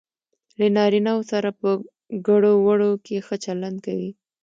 [0.59, 1.69] له نارینه وو سره په
[2.27, 4.11] ګړو وړو کې ښه چلند کوي.